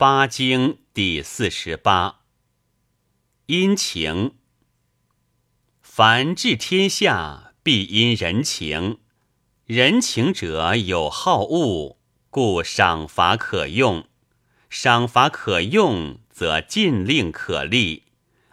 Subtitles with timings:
[0.00, 2.20] 八经第四十八。
[3.46, 4.36] 殷勤。
[5.82, 9.00] 凡治天下，必因人情。
[9.64, 11.98] 人情者有好恶，
[12.30, 14.04] 故赏罚可用；
[14.70, 18.04] 赏罚可用，则禁令可立，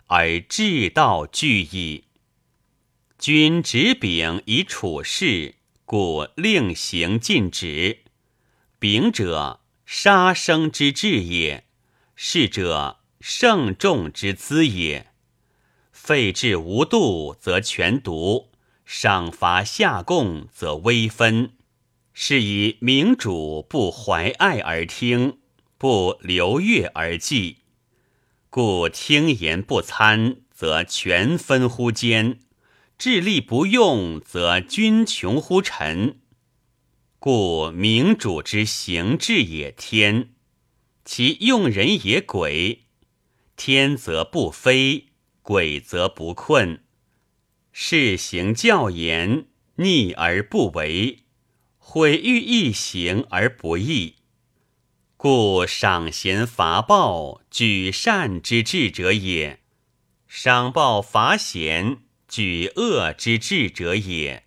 [0.07, 2.05] 而治道具矣。
[3.20, 8.00] 君执柄以处事，故令行禁止。
[8.80, 11.64] 柄者，杀生之至也；
[12.16, 15.07] 是者，圣众之资也。
[15.92, 18.52] 废治无度，则全独。
[18.84, 21.54] 赏罚下供，则微分，
[22.14, 25.40] 是以明主不怀爱而听，
[25.78, 27.57] 不流悦而记。
[28.50, 32.40] 故听言不参，则权分乎间；
[32.98, 36.20] 智力不用，则君穷乎臣。
[37.28, 40.30] 故明主之行志也天，
[41.03, 42.84] 其用人也鬼。
[43.56, 45.08] 天则不非，
[45.42, 46.84] 鬼则不困。
[47.72, 51.23] 世行教言，逆而不为，
[51.80, 54.18] 毁誉一行而不义。
[55.18, 59.62] 故赏贤罚暴，举善之治者也；
[60.28, 64.45] 赏暴罚贤，举恶之治者也。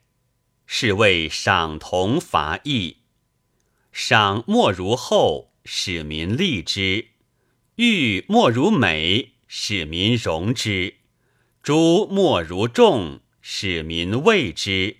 [0.71, 2.99] 是谓赏同罚异。
[3.91, 7.07] 赏莫如厚，使民利之；
[7.77, 10.97] 欲莫如美，使民容之。
[11.63, 14.99] 诛莫如众，使民畏之；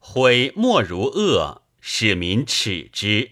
[0.00, 3.30] 毁莫如恶，使民耻之。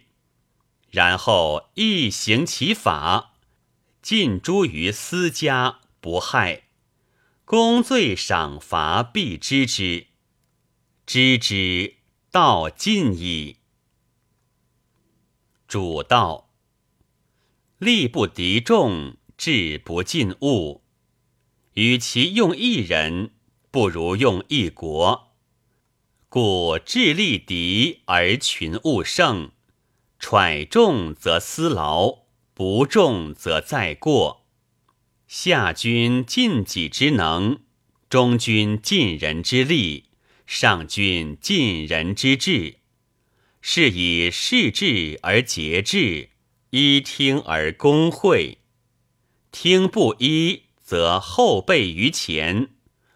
[0.89, 3.35] 然后一行其法，
[4.01, 6.63] 尽诛于私家，不害。
[7.45, 10.12] 公罪赏罚，必知之。
[11.05, 11.97] 知之，
[12.31, 13.56] 道尽矣。
[15.67, 16.50] 主道，
[17.78, 20.84] 力不敌众，志不尽物。
[21.75, 23.33] 与其用一人，
[23.70, 25.33] 不如用一国。
[26.29, 29.51] 故智力敌而群物胜，
[30.18, 34.46] 揣众则思劳，不众则在过。
[35.27, 37.61] 下君尽己之能，
[38.08, 40.11] 中君尽人之力，
[40.55, 42.74] 上君尽人之智。
[43.63, 46.29] 是以事智而节制，
[46.68, 48.58] 依听而公会。
[49.51, 50.64] 听不依。
[50.83, 52.68] 则后备于前，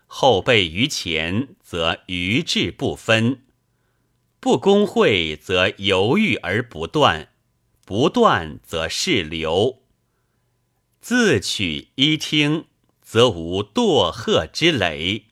[0.06, 3.41] 后备于前，则余志不分；
[4.41, 7.26] 不公会，则犹豫而不断；
[7.84, 9.82] 不断，则事流。
[11.02, 12.64] 自取一听，
[13.02, 15.26] 则无堕壑之累。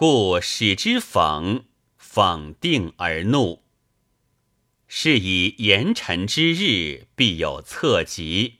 [0.00, 1.64] 故使之讽，
[2.00, 3.64] 讽定而怒。
[4.86, 8.58] 是以言臣之日，必有侧疾。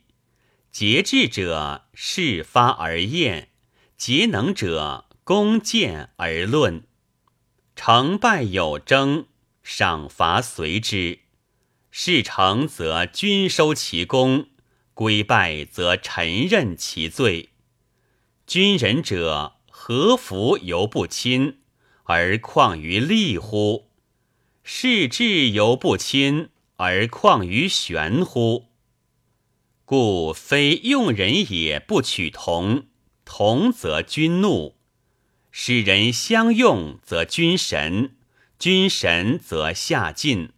[0.73, 3.51] 节制者事发而验，
[3.97, 6.89] 节能者攻见而论。
[7.77, 9.27] 成败有争，
[9.63, 11.21] 赏罚随之。
[11.93, 14.49] 事成则君收其功，
[14.93, 17.51] 归败则臣任其罪。
[18.45, 21.61] 君仁者何福犹不亲，
[22.03, 23.87] 而况于利乎？
[24.65, 28.67] 事智犹不亲，而况于玄乎？
[29.85, 32.89] 故非用人也不取同，
[33.25, 34.75] 同则君怒；
[35.53, 38.17] 使人相用，则君神；
[38.59, 40.51] 君神则下进，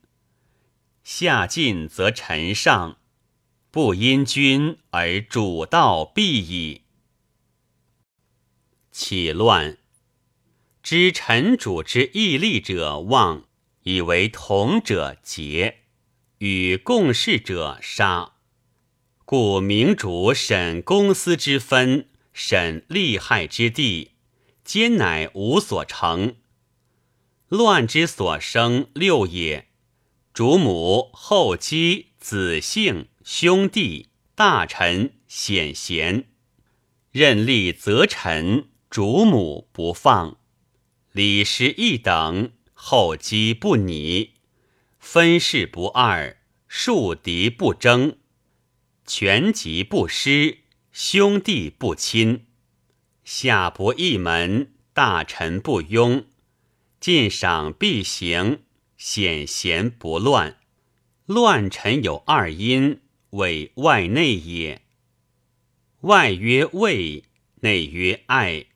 [1.05, 2.97] 下进则臣上。
[3.71, 6.80] 不因君而主道必矣。
[9.03, 9.79] 起乱，
[10.83, 13.47] 知臣主之义利者旺，
[13.85, 15.79] 以为同者结，
[16.37, 18.35] 与共事者杀。
[19.25, 24.11] 故明主审公私之分，审利害之地，
[24.63, 26.37] 皆乃无所成。
[27.49, 29.69] 乱之所生六也：
[30.35, 36.27] 主母、后姬、子姓、兄弟、大臣、显贤。
[37.11, 40.39] 任利则臣，主母不放；
[41.13, 44.31] 礼失一等，后姬不拟；
[44.99, 48.19] 分事不二，庶敌不争。
[49.07, 50.59] 权极不失，
[50.91, 52.47] 兄弟不亲，
[53.23, 56.25] 下不义门，大臣不庸，
[56.99, 58.65] 进赏必行，
[58.97, 60.59] 显贤不乱。
[61.27, 63.01] 乱臣有二因，
[63.31, 64.83] 为外内也。
[66.01, 67.23] 外曰畏，
[67.61, 68.67] 内曰爱。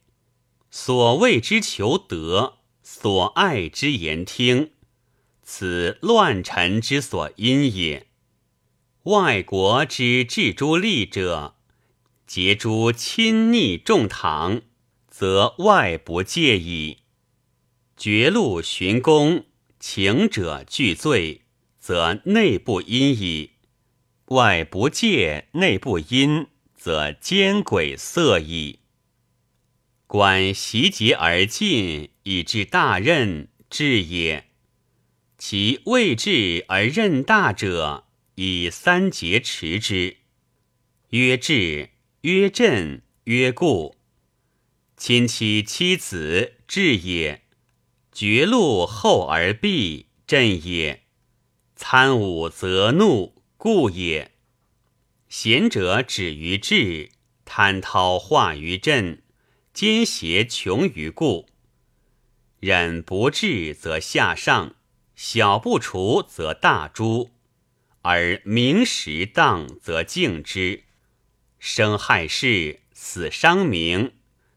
[0.77, 4.73] 所谓之求得，所爱之言听，
[5.41, 8.09] 此乱臣之所因也。
[9.05, 11.55] 外国之治诸吏者，
[12.27, 14.63] 结诸亲逆重堂，
[15.07, 16.97] 则外不戒矣；
[17.97, 19.45] 绝路寻功，
[19.79, 21.43] 情者俱罪，
[21.79, 23.53] 则内不阴矣。
[24.31, 28.81] 外不戒，内不阴，则奸鬼色矣。
[30.07, 34.51] 观袭节而进，以致大任，治也。
[35.39, 38.07] 其未至而任大者，
[38.37, 40.19] 以三节持之。
[41.11, 41.91] 曰治，
[42.21, 43.97] 曰镇，曰固。
[44.97, 47.41] 亲戚妻子，治也；
[48.13, 51.01] 绝路后而避，镇也；
[51.75, 54.31] 参武则怒，故也。
[55.29, 57.11] 贤者止于治，
[57.45, 59.24] 贪滔化于镇，
[59.75, 61.49] 奸邪穷于故。
[62.61, 64.77] 忍不治，则下上。
[65.17, 67.31] 小不除则大诛，
[68.03, 70.85] 而明时当则敬之；
[71.59, 74.13] 生害事，死伤名，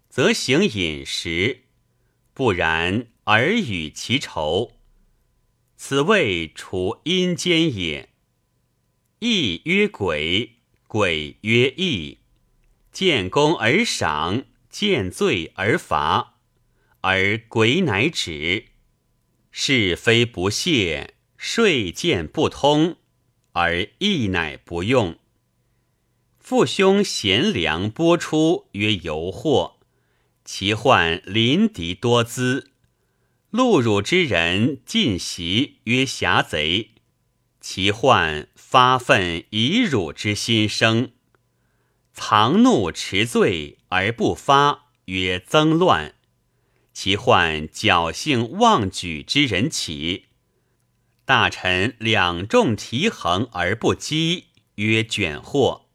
[0.08, 1.62] 则行饮食；
[2.34, 4.74] 不然而与其仇。
[5.76, 8.10] 此谓除阴间也。
[9.20, 12.20] 义曰鬼，鬼曰义。
[12.92, 16.36] 见功而赏，见罪而罚，
[17.02, 18.66] 而鬼乃止。
[19.52, 22.98] 是非不泄，税见不通，
[23.54, 25.18] 而义乃不用。
[26.38, 29.78] 父兄贤良播出，曰游惑；
[30.46, 32.72] 其患临敌多资，
[33.52, 36.92] 戮辱之人尽袭，曰侠贼；
[37.60, 41.12] 其患发愤以辱之心生，
[42.20, 46.16] 藏怒持罪而不发，曰增乱。
[46.92, 50.26] 其患侥幸妄举之人起，
[51.26, 55.90] 大臣两重提衡而不击，曰卷祸；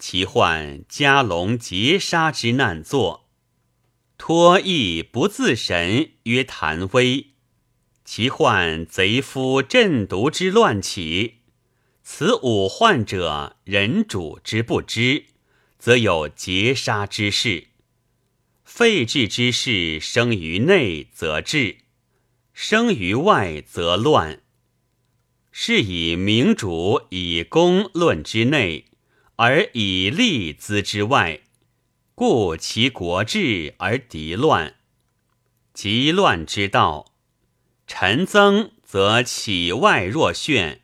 [0.00, 3.28] 其患家龙劫杀之难作，
[4.18, 7.28] 托意不自神，曰谭威；
[8.04, 11.37] 其患贼夫镇毒之乱起，
[12.10, 15.26] 此五患者，人主之不知，
[15.78, 17.68] 则有劫杀之事。
[18.64, 21.76] 废治之事，生于内则治，
[22.54, 24.40] 生于外则乱。
[25.52, 28.86] 是以明主以公论之内，
[29.36, 31.42] 而以利资之外，
[32.14, 34.76] 故其国治而敌乱。
[35.74, 37.12] 极乱之道，
[37.86, 40.80] 臣增则起外若炫，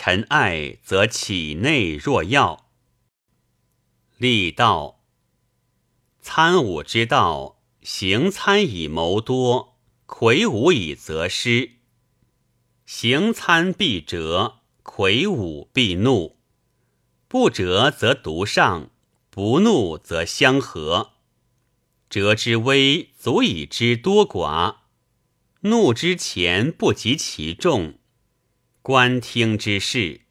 [0.00, 2.68] 臣爱则起内若要。
[4.16, 5.00] 立道。
[6.20, 11.72] 参武之道，行参以谋多，魁梧以择师。
[12.86, 16.38] 行参必折，魁梧必怒。
[17.26, 18.90] 不折则独上，
[19.30, 21.14] 不怒则相合。
[22.08, 24.76] 折之微，足以知多寡；
[25.62, 27.97] 怒之前，不及其众。
[28.88, 30.22] 观听之事，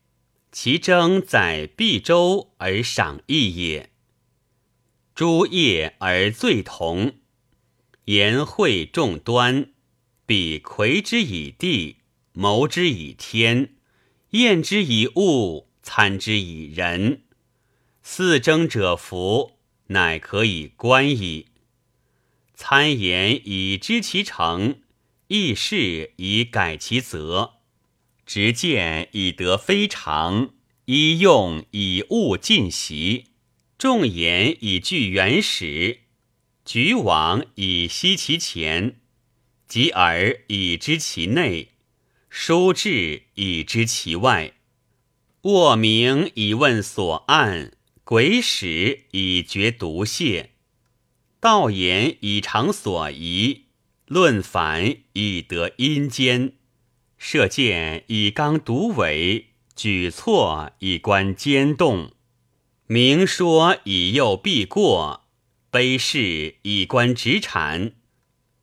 [0.52, 3.92] 其争在必周而赏义也。
[5.14, 7.20] 诸业而罪同，
[8.06, 9.74] 言会众端，
[10.26, 11.98] 彼魁之以地，
[12.34, 13.76] 谋之以天，
[14.32, 17.22] 验之以物，参之以人。
[18.02, 19.60] 四征者服，
[19.90, 21.50] 乃可以观矣。
[22.56, 24.82] 参言以知其成，
[25.28, 27.57] 议事以改其责，
[28.28, 30.54] 执见以得非常，
[30.84, 33.28] 依用以物尽习。
[33.78, 36.02] 众言以具原始，
[36.66, 39.00] 举往以息其前，
[39.66, 41.70] 及耳以知其内，
[42.30, 44.52] 书志以知其外，
[45.44, 47.72] 握名以问所案，
[48.04, 50.48] 鬼使以决毒泻，
[51.40, 53.68] 道言以尝所疑，
[54.08, 56.57] 论反以得阴间，
[57.30, 62.14] 射箭以刚独尾，举措以观兼动。
[62.86, 65.28] 明说以诱必过，
[65.70, 67.96] 卑事以观直产，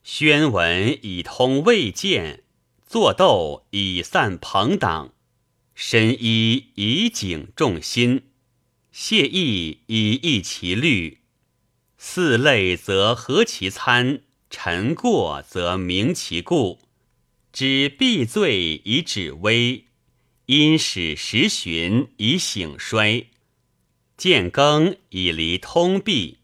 [0.02, 2.44] 宣文以通未见，
[2.87, 5.12] 作斗以散朋党，
[5.75, 8.23] 深衣以警众心，
[8.90, 11.18] 谢意以益其虑。
[11.99, 16.78] 四类则合其参，臣过则明其故。
[17.55, 19.85] 知必罪以止危，
[20.47, 23.29] 因使时循以醒衰。
[24.17, 26.39] 见更以离通弊，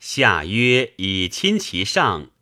[0.00, 2.32] 下曰以亲其上，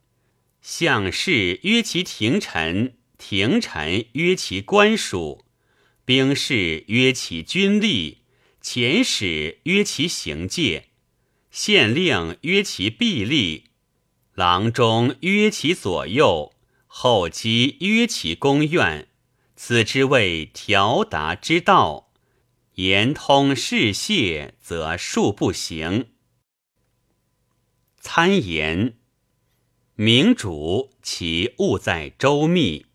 [0.62, 5.44] 相士约其廷臣，廷臣约其官属，
[6.06, 8.16] 兵士约其军吏，
[8.62, 10.88] 遣使约其行戒，
[11.50, 13.64] 县令约其臂力，
[14.32, 16.54] 郎中约其左右，
[16.98, 19.08] 后期约其公怨。
[19.54, 22.10] 此之谓调达之道。
[22.76, 26.06] 言通事谢，则数不行。
[28.00, 28.94] 参言：
[29.94, 32.86] 明主其务在周密，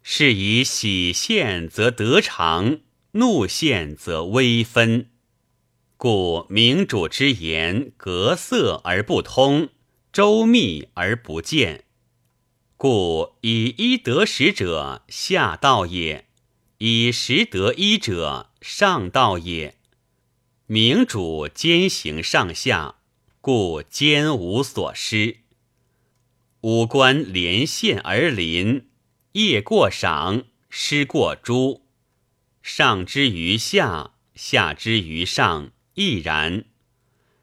[0.00, 2.78] 是以喜献则得长，
[3.12, 5.10] 怒献则微分。
[5.96, 9.70] 故明主之言，格色而不通，
[10.12, 11.84] 周密而不见。
[12.82, 16.24] 故以一得十者，下道也；
[16.78, 19.76] 以十得一者，上道也。
[20.64, 22.94] 明主兼行上下，
[23.42, 25.40] 故兼无所失。
[26.62, 28.88] 五官连线而临，
[29.32, 31.82] 业过赏，失过诛。
[32.62, 36.64] 上之于下，下之于上，亦然。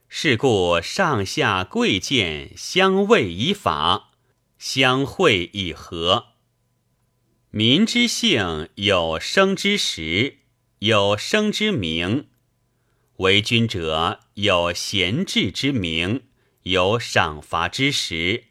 [0.10, 4.06] 是故上下贵贱相位以法。
[4.58, 6.34] 相会以和。
[7.50, 10.40] 民之性有生之时，
[10.80, 12.28] 有生之名。
[13.18, 16.28] 为君者有贤治之名，
[16.64, 18.46] 有赏罚之时。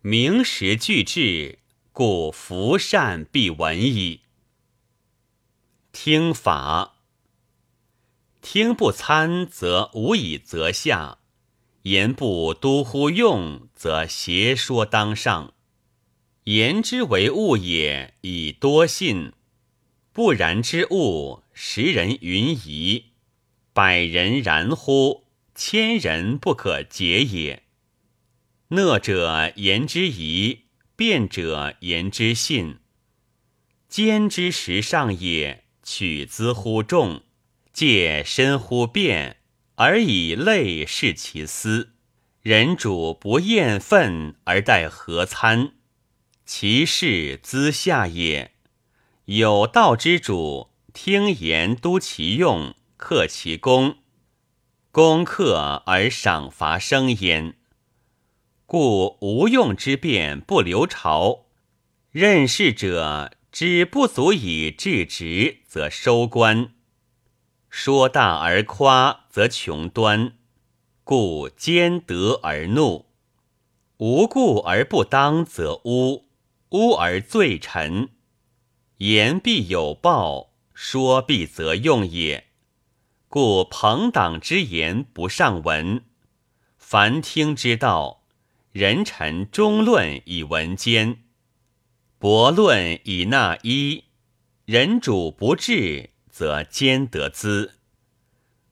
[0.00, 1.60] 明实俱至，
[1.92, 4.22] 故福善必闻矣。
[5.92, 6.96] 听法，
[8.42, 11.18] 听不参，则无以则下。
[11.84, 15.52] 言不都乎用，则邪说当上。
[16.44, 19.32] 言之为物也，以多信；
[20.12, 23.12] 不然之物，十人云疑，
[23.74, 25.24] 百人然乎？
[25.54, 27.64] 千人不可解也。
[28.68, 30.62] 讷者言之疑，
[30.96, 32.78] 辩者言之信。
[33.88, 37.22] 兼之时上也，取兹乎众，
[37.72, 39.36] 戒深乎变。
[39.76, 41.94] 而以类是其私，
[42.42, 45.72] 人主不厌愤而待何参？
[46.46, 48.52] 其事资下也。
[49.24, 53.96] 有道之主，听言督其用，克其功，
[54.92, 57.56] 功克而赏罚生焉。
[58.66, 61.46] 故无用之变不留朝，
[62.12, 66.73] 任事者知不足以治职，则收官。
[67.76, 70.34] 说大而夸，则穷端；
[71.02, 73.06] 故兼得而怒，
[73.96, 76.26] 无故而不当，则污；
[76.70, 78.10] 污而罪臣。
[78.98, 82.46] 言必有报，说必则用也。
[83.28, 86.04] 故朋党之言不上闻，
[86.78, 88.22] 凡听之道，
[88.70, 91.24] 人臣中论以闻奸，
[92.20, 94.04] 博论以纳一，
[94.64, 96.13] 人主不治。
[96.34, 97.74] 则兼得资，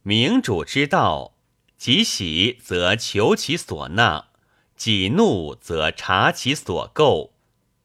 [0.03, 1.37] 明主之道，
[1.79, 4.31] 己喜则求其所纳，
[4.75, 7.35] 己怒则察其所构。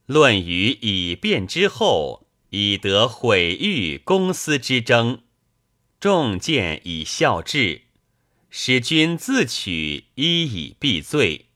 [0.04, 5.20] 论于以变之后，以得毁誉公私之争。
[6.00, 7.82] 众见以效治，
[8.50, 11.46] 使君自取一以避罪。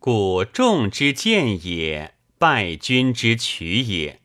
[0.00, 4.20] 故众之见也，败君之取也。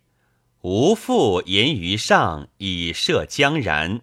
[0.63, 3.99] 吾复言于上，以摄江然；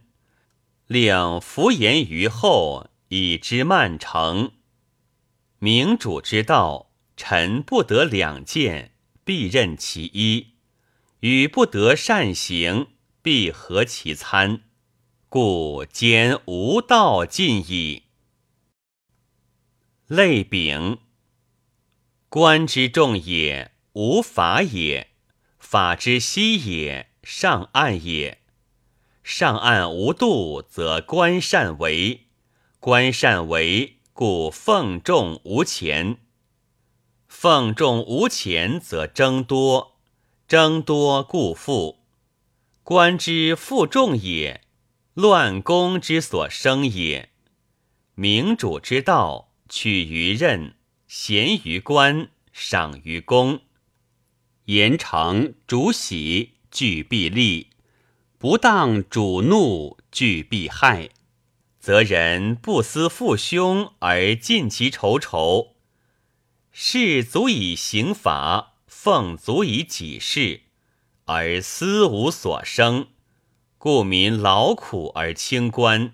[0.87, 4.52] 令弗言于后，以知曼成。
[5.59, 8.93] 明主之道，臣不得两见，
[9.25, 10.49] 必任其一；
[11.21, 12.88] 与不得善行，
[13.23, 14.61] 必合其参。
[15.31, 18.02] 故兼无道尽矣。
[20.09, 20.99] 类丙，
[22.29, 25.10] 官之重也，无法也。
[25.71, 28.41] 法之息也，上岸也。
[29.23, 32.23] 上岸无度，则官善为；
[32.81, 36.17] 官善为，故奉重无钱。
[37.29, 39.93] 奉重无钱，则争多；
[40.49, 42.00] 争多，故富。
[42.83, 44.62] 官之负重也，
[45.15, 47.31] 乱公之所生也。
[48.17, 50.75] 明主之道，取于任，
[51.07, 53.61] 贤于官，赏于公。
[54.71, 57.71] 言成主喜，惧必利；
[58.39, 61.11] 不当主怒，惧必害。
[61.81, 65.75] 则人不思父兄而尽其仇仇，
[66.71, 70.61] 事足以刑罚，奉足以己事，
[71.25, 73.09] 而思无所生，
[73.77, 76.12] 故民劳苦而轻官。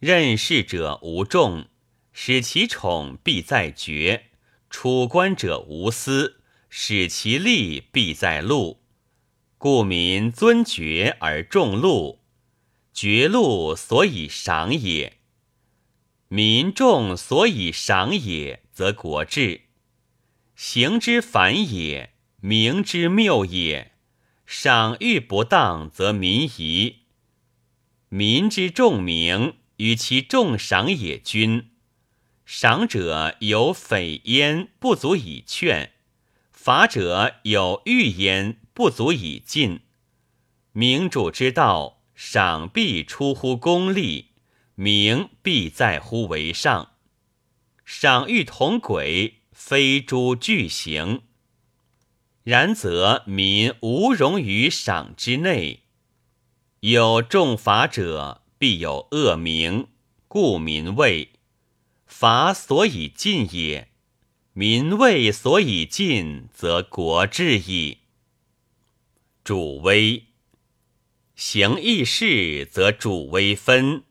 [0.00, 1.64] 任事者无众，
[2.12, 4.24] 使其宠必在绝；
[4.68, 6.42] 处官者无私。
[6.76, 8.80] 使其利必在禄，
[9.58, 12.18] 故民尊爵而重禄，
[12.92, 15.18] 爵禄所以赏也。
[16.26, 19.66] 民众所以赏也，则国治。
[20.56, 23.92] 行之反也，名之谬也。
[24.44, 27.04] 赏欲不当，则民疑。
[28.08, 31.70] 民之重名，与其重赏也君。
[32.44, 35.93] 赏者有匪焉，不足以劝；
[36.64, 39.80] 法者有欲焉，不足以尽。
[40.72, 44.30] 明主之道，赏必出乎公利，
[44.74, 46.92] 名必在乎为上。
[47.84, 51.24] 赏欲同轨，非诸俱行。
[52.44, 55.82] 然则民无容于赏之内。
[56.80, 59.88] 有重罚者，必有恶名，
[60.28, 61.32] 故民畏。
[62.06, 63.90] 法所以禁也，
[64.56, 67.98] 民畏所以尽，则国治矣。
[69.42, 70.26] 主威，
[71.34, 74.04] 行义事则主威分，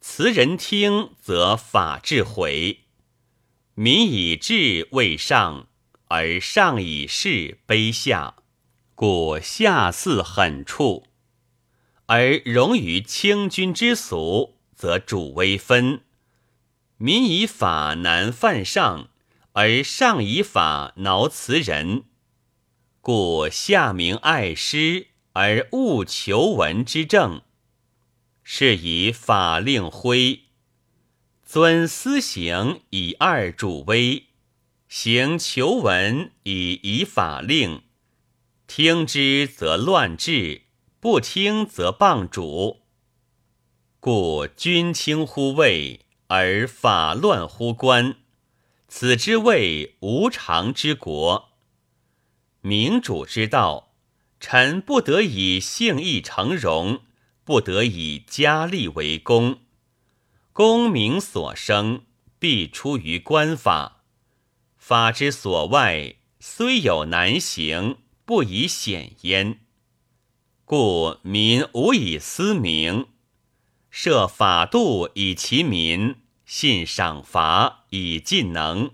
[0.00, 2.80] 辞人听则法治毁。
[3.74, 5.68] 民以治为上，
[6.08, 8.34] 而上以事卑下，
[8.96, 11.06] 故下似狠处。
[12.06, 16.00] 而容于清君之俗，则主威分。
[16.96, 19.10] 民以法难犯上，
[19.56, 22.04] 而上以法挠辞人，
[23.00, 27.40] 故下民爱师而务求文之政，
[28.42, 30.40] 是以法令徽，
[31.42, 34.26] 尊私刑以二主威，
[34.88, 37.80] 行求文以以法令，
[38.66, 40.64] 听之则乱治，
[41.00, 42.82] 不听则谤主，
[44.00, 46.00] 故君轻乎位。
[46.28, 48.16] 而法乱乎官，
[48.88, 51.50] 此之谓无常之国。
[52.60, 53.94] 明主之道，
[54.40, 57.02] 臣不得以幸义成荣，
[57.44, 59.60] 不得以家利为功。
[60.52, 62.06] 功名所生，
[62.38, 64.04] 必出于官法。
[64.76, 69.60] 法之所外，虽有难行，不以显焉。
[70.64, 73.08] 故民无以思明。
[73.90, 78.92] 设法度以其民，信赏罚以尽能，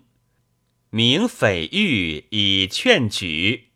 [0.89, 3.69] 明匪誉以劝举，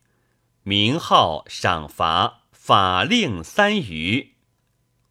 [0.63, 4.33] 名号赏罚法令三余。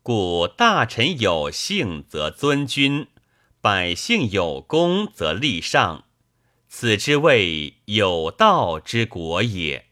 [0.01, 3.07] 故大臣有幸则尊君，
[3.61, 6.05] 百姓有功则立上，
[6.67, 9.89] 此之谓有道之国也。